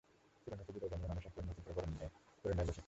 [0.47, 1.93] পুরোনোকে বিদায় জানিয়ে মানুষ একেবারে নতুন করে বরণ
[2.45, 2.79] করে নেয় বছরটিকে।